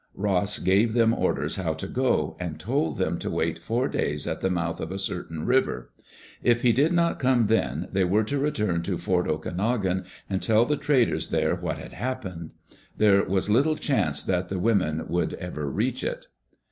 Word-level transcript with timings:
Ross 0.15 0.57
gave 0.57 0.93
them 0.93 1.13
orders 1.13 1.57
how 1.57 1.73
to 1.75 1.85
go, 1.85 2.35
and 2.39 2.59
told 2.59 2.97
them 2.97 3.19
to 3.19 3.29
wait 3.29 3.59
four 3.59 3.87
days 3.87 4.25
at 4.25 4.41
the 4.41 4.49
mouth 4.49 4.79
of 4.79 4.91
a 4.91 4.97
certain 4.97 5.45
river. 5.45 5.91
If 6.41 6.63
he 6.63 6.73
did 6.73 6.91
not 6.91 7.19
come 7.19 7.45
then, 7.45 7.87
they 7.91 8.03
were 8.03 8.23
to 8.23 8.39
return 8.39 8.81
to 8.81 8.97
Fort 8.97 9.27
Okanogan 9.27 10.05
and 10.27 10.41
tell 10.41 10.65
the 10.65 10.75
traders 10.75 11.29
there 11.29 11.53
what 11.53 11.77
had 11.77 11.93
hap 11.93 12.23
pened. 12.23 12.49
[There 12.97 13.23
was 13.23 13.47
little 13.47 13.75
chance 13.75 14.23
that 14.23 14.49
the 14.49 14.57
women 14.57 15.05
would 15.07 15.35
ever 15.35 15.69
reach 15.69 16.03
it. 16.03 16.25